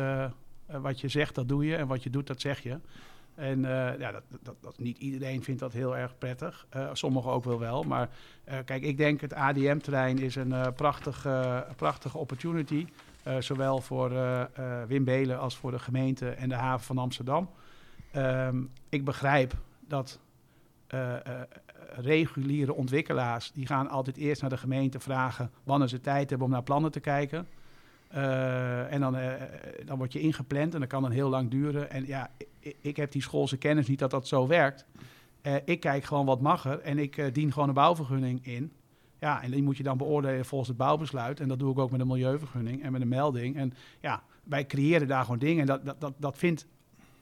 [0.65, 1.76] wat je zegt, dat doe je.
[1.76, 2.80] En wat je doet, dat zeg je.
[3.36, 3.62] En
[4.00, 6.67] ja, dat, dat, dat, niet iedereen vindt dat heel erg prettig.
[6.93, 7.84] sommigen ook wel wel.
[7.84, 8.10] Maar
[8.65, 12.88] kijk, ik denk het ADM-terrein is een prachtige, prachtige opportunity
[13.39, 14.12] zowel voor
[14.88, 17.50] Wim Belen als voor de gemeente en de haven van Amsterdam.
[18.15, 19.54] Um, ik begrijp
[19.88, 20.19] dat
[21.95, 26.54] reguliere ontwikkelaars, die gaan altijd eerst naar de gemeente vragen wanneer ze tijd hebben om
[26.54, 27.48] naar plannen te kijken.
[28.09, 29.17] En dan,
[29.85, 31.89] dan word je ingepland en dat kan dan heel lang duren.
[31.89, 34.85] En ja, ik, ik heb die schoolse kennis niet dat dat zo werkt.
[35.65, 38.71] ik kijk gewoon wat mag er en ik dien gewoon een bouwvergunning in.
[39.19, 41.39] Ja, en die moet je dan beoordelen volgens het bouwbesluit.
[41.39, 43.55] En dat doe ik ook met een milieuvergunning en met een melding.
[43.55, 45.59] En ja, wij creëren daar gewoon dingen.
[45.59, 46.67] En dat, dat, dat, dat vindt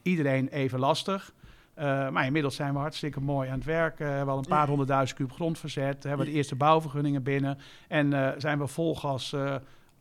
[0.02, 1.32] iedereen even lastig.
[1.78, 3.92] Uh, maar inmiddels zijn we hartstikke mooi aan het werk.
[3.92, 6.02] Uh, we hebben al een paar honderdduizend kuub grond verzet.
[6.02, 7.58] Hebben we de eerste bouwvergunningen binnen.
[7.88, 9.36] En uh, zijn we vol gas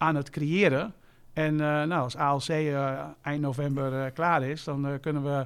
[0.04, 0.94] aan het creëren.
[1.34, 2.50] En nou, als ALC
[3.22, 5.46] eind november klaar is, dan kunnen we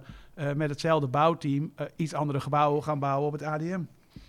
[0.55, 3.81] met hetzelfde bouwteam iets andere gebouwen gaan bouwen op het ADM.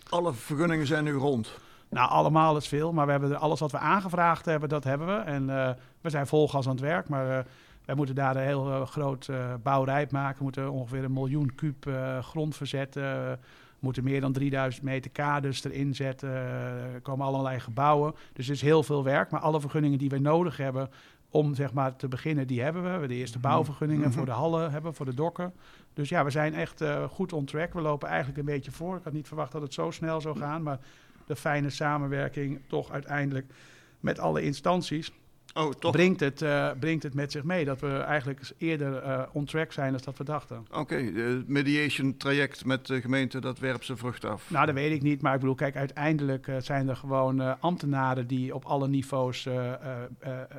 [0.08, 1.58] Alle vergunningen zijn nu rond.
[1.90, 5.14] Nou, allemaal is veel, maar we hebben alles wat we aangevraagd hebben, dat hebben we.
[5.14, 7.38] En uh, we zijn vol gas aan het werk, maar uh,
[7.84, 9.30] wij moeten daar een heel uh, groot
[9.62, 10.38] bouwrijp maken.
[10.38, 13.40] We moeten ongeveer een miljoen kuub grond verzetten.
[13.78, 16.30] Moeten meer dan 3000 meter kaders erin zetten.
[16.30, 18.14] Er komen allerlei gebouwen.
[18.32, 20.90] Dus er is heel veel werk, maar alle vergunningen die we nodig hebben
[21.30, 22.98] om zeg maar, te beginnen, die hebben we.
[22.98, 23.48] We de eerste mhm.
[23.48, 24.16] bouwvergunningen mm -hmm.
[24.16, 25.52] voor de hallen, hebben, voor de dokken.
[25.94, 27.72] Dus ja, we zijn echt goed on track.
[27.72, 28.96] We lopen eigenlijk een beetje voor.
[28.96, 30.78] Ik had niet verwacht dat het zo snel zou gaan, maar
[31.26, 33.52] de fijne samenwerking toch uiteindelijk
[34.00, 35.12] met alle instanties.
[35.54, 35.92] Oh, toch?
[35.92, 39.72] Brengt, het, uh, brengt het met zich mee dat we eigenlijk eerder uh, on track
[39.72, 40.58] zijn dan dat we dachten.
[40.70, 44.50] Oké, okay, het mediation traject met de gemeente, dat werpt zijn vrucht af.
[44.50, 45.22] Nou, dat weet ik niet.
[45.22, 49.48] Maar ik bedoel, kijk, uiteindelijk uh, zijn er gewoon ambtenaren die op alle niveaus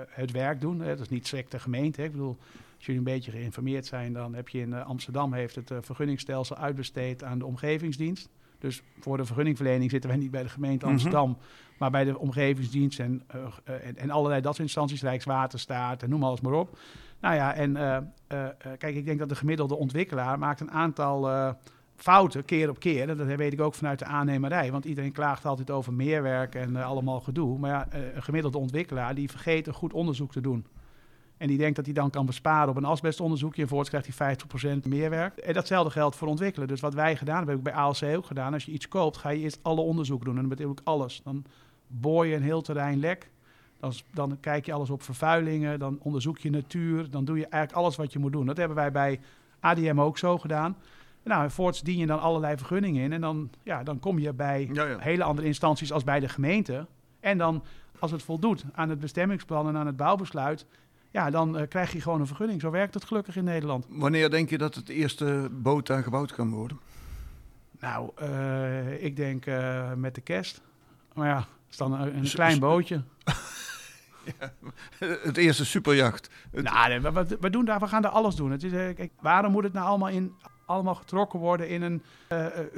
[0.09, 0.77] het werk doen.
[0.77, 2.01] Dat is niet strikt de gemeente.
[2.01, 2.07] Hè.
[2.07, 2.37] Ik bedoel,
[2.77, 7.23] als jullie een beetje geïnformeerd zijn, dan heb je in Amsterdam heeft het vergunningstelsel uitbesteed
[7.23, 8.29] aan de omgevingsdienst.
[8.59, 10.93] Dus voor de vergunningverlening zitten wij niet bij de gemeente mhm.
[10.93, 11.37] Amsterdam,
[11.77, 16.23] maar bij de omgevingsdienst en, uh, en, en, allerlei dat soort instanties, Rijkswaterstaat en noem
[16.23, 16.77] alles maar op.
[17.21, 17.97] Nou ja, en uh,
[18.77, 21.55] kijk, ik denk dat de gemiddelde ontwikkelaar maakt een aantal
[21.95, 23.07] fouten keer op keer.
[23.07, 27.19] Dat weet ik ook vanuit de aannemerij, want iedereen klaagt altijd over meerwerk en allemaal
[27.19, 27.57] gedoe.
[27.57, 30.65] Maar ja, een gemiddelde ontwikkelaar die vergeet een goed onderzoek te doen.
[31.39, 33.61] En die denkt dat hij dan kan besparen op een asbestonderzoekje.
[33.61, 34.35] En voorts krijgt hij
[34.83, 35.37] 50% meer werk.
[35.37, 36.67] En datzelfde geldt voor ontwikkelen.
[36.67, 38.53] Dus wat wij gedaan hebben, heb ik bij ALC ook gedaan.
[38.53, 40.33] Als je iets koopt, ga je eerst alle onderzoek doen.
[40.33, 41.21] En dan betekent alles.
[41.23, 41.45] Dan
[41.87, 43.29] boor je een heel terrein lek.
[43.79, 45.79] Dan, dan, kijk je alles op vervuilingen.
[45.79, 47.09] Dan onderzoek je natuur.
[47.09, 48.45] Dan doe je eigenlijk alles wat je moet doen.
[48.45, 49.19] Dat hebben wij bij
[49.59, 50.77] ADM ook zo gedaan.
[51.23, 53.13] Nou, en voorts dien je dan allerlei vergunningen in.
[53.13, 54.97] En dan, ja, dan kom je bij ja, ja.
[54.99, 56.85] hele andere instanties als bij de gemeente.
[57.19, 57.63] En dan,
[57.99, 60.65] als het voldoet aan het bestemmingsplan en aan het bouwbesluit,
[61.11, 62.61] ja, dan uh, krijg je gewoon een vergunning.
[62.61, 63.85] Zo werkt het gelukkig in Nederland.
[63.89, 66.79] Wanneer denk je dat het eerste boot daar gebouwd kan worden?
[67.79, 70.61] Nou, uh, ik denk uh, met de kerst.
[71.13, 73.03] Maar ja, het is dan een, een klein bootje.
[74.39, 74.53] ja,
[74.99, 76.29] het eerste superjacht.
[76.51, 76.63] Het...
[76.63, 78.51] Nou, we, we, doen daar, we gaan daar alles doen.
[78.51, 80.33] Het is, kijk, waarom moet het nou allemaal, in,
[80.65, 82.03] allemaal getrokken worden in een,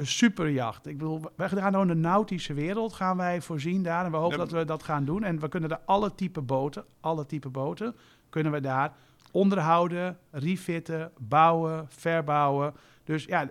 [0.00, 0.86] superjacht?
[0.86, 4.04] Ik bedoel, wij gaan nou in de nautische wereld gaan wij voorzien daar.
[4.04, 5.24] En we hopen dat we dat gaan doen.
[5.24, 7.94] En we kunnen er alle type boten, alle type boten
[8.32, 8.92] kunnen we daar
[9.30, 12.74] onderhouden, refitten, bouwen, verbouwen.
[13.04, 13.48] Dus ja,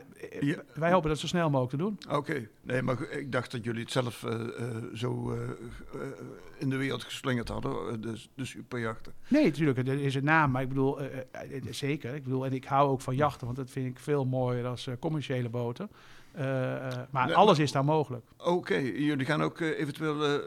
[0.74, 2.18] wij hopen dat zo snel mogelijk te doen.
[2.18, 5.40] Oké, nee, maar ik dacht dat jullie het zelf uh, uh, zo uh,
[6.58, 9.14] in de wereld geslingerd hadden, de, de superjachten.
[9.28, 11.00] Nee, natuurlijk, er is een naam, maar ik bedoel,
[11.70, 12.16] zeker.
[12.16, 14.78] Ik bedoel, en ik hou ook van jachten, want dat vind ik veel mooier dan
[15.00, 15.90] commerciële boten.
[16.40, 16.44] Uh,
[17.10, 18.26] maar alles is daar mogelijk.
[18.38, 20.42] Oké, jullie gaan ook uh, eventueel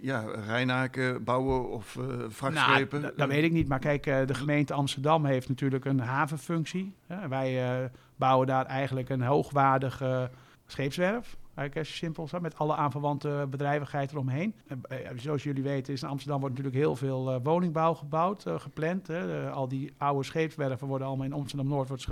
[0.00, 3.00] ja, Rijnaken bouwen of vrachtschepen?
[3.00, 6.94] Nou, dat weet ik niet, maar kijk, de gemeente Amsterdam heeft natuurlijk een havenfunctie.
[7.28, 10.30] wij bouwen daar eigenlijk een hoogwaardige
[10.66, 11.36] scheepswerf.
[11.54, 14.54] Je simpel met alle aanverwante bedrijvigheid eromheen.
[14.68, 18.60] Uh, zoals jullie weten is in Amsterdam wordt natuurlijk heel veel uh, woningbouw gebouwd, uh,
[18.60, 19.06] gepland.
[19.06, 19.50] Hè.
[19.50, 21.88] al die oude scheepswerven worden allemaal in Amsterdam-Noord...
[21.88, 22.04] Wordt,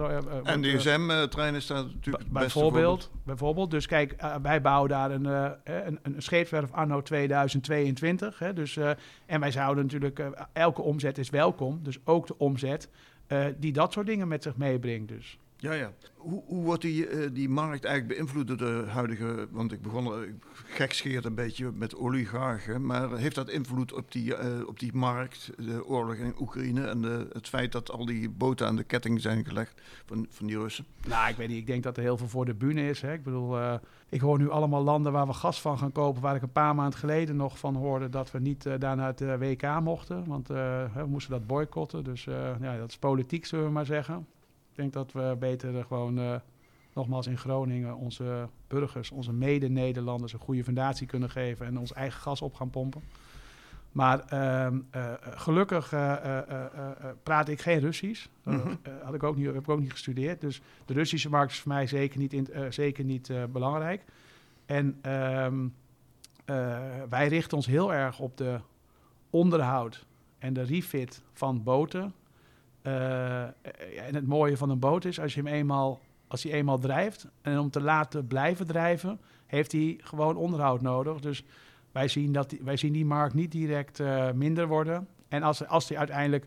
[0.43, 3.71] en de DSM-treinen staan natuurlijk het bijvoorbeeld, bijvoorbeeld.
[3.71, 5.25] Dus kijk, wij bouwen daar een,
[5.65, 8.39] een, een, scheepswerf anno 2022.
[8.39, 8.53] Hè.
[8.53, 8.79] Dus,
[9.27, 10.23] en wij zouden natuurlijk...
[10.53, 12.89] elke omzet is welkom, dus ook de omzet
[13.57, 15.09] die dat soort dingen met zich meebrengt.
[15.09, 15.39] Dus.
[15.63, 15.93] Ja, ja.
[16.17, 19.49] Hoe, hoe wordt die, uh, die markt eigenlijk beïnvloed door de huidige...
[19.51, 22.87] Want ik begon uh, gekscheerd een beetje met oligarchen.
[22.87, 26.87] Maar heeft dat invloed op die, uh, op die markt, de oorlog in Oekraïne...
[26.87, 30.59] en het feit dat al die boten aan de ketting zijn gelegd van, van die
[30.59, 30.87] Russen?
[31.09, 31.59] Nou, ik weet niet.
[31.59, 33.01] Ik denk dat er heel veel voor de bühne is.
[33.01, 33.13] Hè.
[33.13, 36.23] Ik bedoel, ik hoor nu allemaal landen waar we gas van gaan kopen...
[36.23, 38.09] waar ik een paar maanden geleden nog van hoorde...
[38.09, 40.25] dat we niet daar naar het WK mochten.
[40.27, 42.05] Want we moesten dat boycotten.
[42.05, 42.25] Dus
[42.61, 44.27] ja, dat is politiek, zullen we maar zeggen.
[44.73, 46.35] Ik denk dat we beter gewoon, uh,
[46.95, 52.21] nogmaals in Groningen, onze burgers, onze mede-Nederlanders een goede fundatie kunnen geven en ons eigen
[52.21, 53.03] gas op gaan pompen.
[53.93, 56.37] Maar uh, uh, gelukkig uh,
[57.23, 58.27] praat ik geen Russisch.
[58.43, 60.41] Mm had ik ook niet, heb ik ook niet gestudeerd.
[60.41, 64.05] Dus de Russische markt is voor mij zeker niet, in, zeker niet belangrijk.
[64.67, 65.47] En uh,
[67.09, 68.61] wij richten ons heel erg op de
[69.31, 70.07] onderhoud
[70.39, 72.15] en de refit van boten.
[72.83, 76.79] Uh, en het mooie van een boot is, als je hem eenmaal, als hij eenmaal
[76.79, 81.21] drijft en om te laten blijven drijven, heeft hij gewoon onderhoud nodig.
[81.21, 81.45] Dus
[81.93, 85.09] wij zien, dat die, wij zien die markt niet direct uh, minder worden.
[85.29, 86.47] En als, als uiteindelijk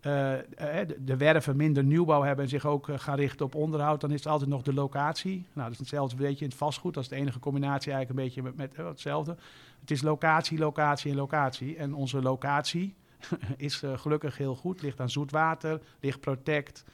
[0.00, 4.18] de, de, werven minder nieuwbouw hebben en zich ook gaan richten op onderhoud, dan is
[4.18, 5.46] het altijd nog de locatie.
[5.52, 6.94] Nou, dat is hetzelfde beetje in het vastgoed.
[6.94, 9.36] Dat is de enige combinatie eigenlijk een beetje met, met hetzelfde.
[9.80, 11.76] Het is locatie, locatie en locatie.
[11.76, 12.94] En onze locatie,
[13.56, 14.82] is uh, gelukkig heel goed.
[14.82, 16.84] Ligt aan zoet water, ligt protect,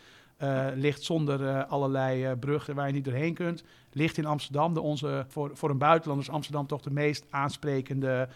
[0.43, 3.65] uh, ligt zonder uh, allerlei bruggen waar je niet doorheen kunt.
[3.93, 8.29] Ligt in Amsterdam, de onze, voor, voor een buitenlander is Amsterdam toch de meest aansprekende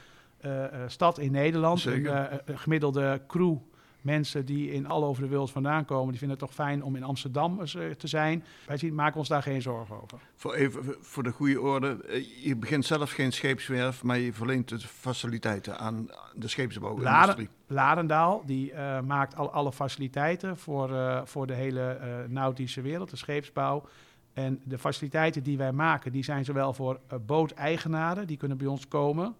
[0.86, 1.84] stad in Nederland.
[1.84, 3.56] Een gemiddelde crew
[4.00, 6.96] mensen die in al over de wereld vandaan komen, die vinden het toch fijn om
[6.96, 7.58] in Amsterdam
[7.96, 8.44] te zijn.
[8.66, 10.18] Wij zien, maken ons daar geen zorgen over.
[10.34, 14.68] Voor, even, voor de goede orde, eh, je begint zelf geen scheepswerf, maar je verleent
[14.68, 17.48] de faciliteiten aan de scheepsbouwindustrie.
[17.66, 23.10] Ladendaal, die uh, maakt al, alle faciliteiten voor, uh, voor de hele uh, nautische wereld,
[23.10, 23.84] de scheepsbouw.
[24.32, 28.88] En de faciliteiten die wij maken, die zijn zowel voor booteigenaren, die kunnen bij ons
[28.88, 29.36] komen...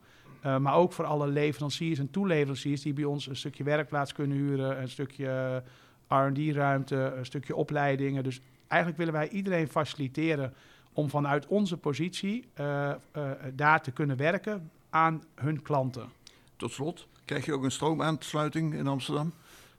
[0.46, 4.37] Uh, maar ook voor alle leveranciers en toeleveranciers die bij ons een stukje werkplaats kunnen
[4.37, 5.62] huren, een stukje
[6.09, 8.24] RD-ruimte, een stukje opleidingen.
[8.24, 10.55] Dus eigenlijk willen wij iedereen faciliteren
[10.92, 16.09] om vanuit onze positie uh, uh, daar te kunnen werken aan hun klanten.
[16.57, 19.33] Tot slot, krijg je ook een stroomaansluiting in Amsterdam?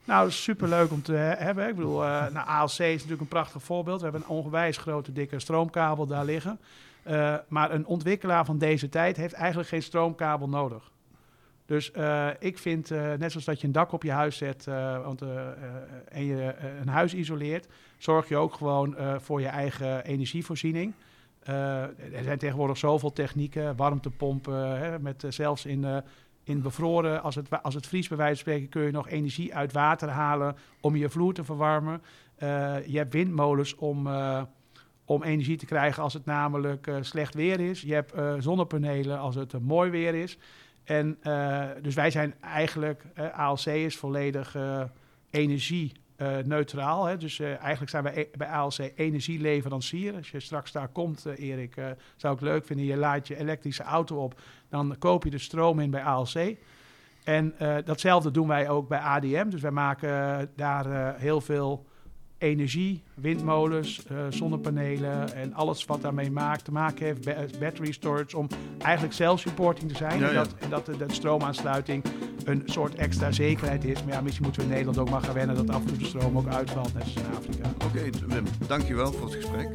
[0.04, 1.68] Nou, dat is superleuk om te hebben.
[1.68, 3.98] Ik bedoel, nou, ALC is natuurlijk een prachtig voorbeeld.
[3.98, 6.58] We hebben een ongewijs grote, dikke stroomkabel daar liggen.
[7.06, 10.90] Uh, maar een ontwikkelaar van deze tijd heeft eigenlijk geen stroomkabel nodig.
[11.66, 14.64] Dus uh, ik vind, uh, net zoals dat je een dak op je huis zet
[15.04, 15.22] want,
[16.08, 17.66] en je een huis isoleert,
[17.98, 20.94] zorg je ook gewoon voor je eigen energievoorziening.
[21.42, 26.02] er zijn tegenwoordig zoveel technieken, warmtepompen, hè, met zelfs in,
[26.44, 29.54] in bevroren, als het, als het vries bij wijze van spreken, kun je nog energie
[29.54, 32.02] uit water halen om je vloer te verwarmen.
[32.86, 34.08] je hebt windmolens om
[35.04, 37.80] om energie te krijgen als het namelijk uh, slecht weer is.
[37.80, 40.38] Je hebt uh, zonnepanelen als het uh, mooi weer is.
[40.84, 41.18] En
[41.82, 44.56] dus wij zijn eigenlijk, ALC is volledig
[45.30, 47.04] energie-neutraal.
[47.04, 47.16] Hè?
[47.16, 50.14] Dus eigenlijk zijn wij bij ALC energieleverancier.
[50.14, 51.74] Als je straks daar komt, Erik,
[52.16, 52.86] zou ik leuk vinden.
[52.86, 56.56] Je laat je elektrische auto op, dan koop je de stroom in bij ALC.
[57.24, 59.48] En datzelfde doen wij ook bij ADM.
[59.48, 61.86] Dus wij maken daar heel veel
[62.42, 68.48] energie, windmolens, uh, zonnepanelen en alles wat daarmee maakt, te maken heeft, battery storage, om
[68.78, 70.18] eigenlijk self-supporting te zijn.
[70.18, 70.28] Ja.
[70.28, 72.04] En dat, en dat de, de, stroomaansluiting
[72.44, 74.04] een soort extra zekerheid is.
[74.04, 75.98] Maar ja, misschien moeten we in Nederland ook maar gaan wennen dat af en toe
[75.98, 77.70] de stroom ook uitvalt, net als in Afrika.
[77.74, 79.68] Oké, okay, Wim, dankjewel voor het gesprek.